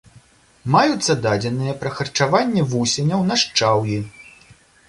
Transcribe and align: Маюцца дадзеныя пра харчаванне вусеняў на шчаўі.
Маюцца 0.75 1.13
дадзеныя 1.25 1.75
пра 1.83 1.93
харчаванне 1.97 2.61
вусеняў 2.73 3.21
на 3.29 3.41
шчаўі. 3.43 3.97